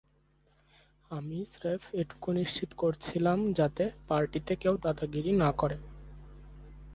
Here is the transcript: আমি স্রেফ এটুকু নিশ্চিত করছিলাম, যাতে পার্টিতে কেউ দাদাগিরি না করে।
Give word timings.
আমি 1.11 1.37
স্রেফ 1.51 1.81
এটুকু 1.93 2.29
নিশ্চিত 2.31 2.69
করছিলাম, 2.77 3.39
যাতে 3.53 3.83
পার্টিতে 4.07 4.53
কেউ 4.55 4.73
দাদাগিরি 4.77 5.31
না 5.31 5.49
করে। 5.51 5.77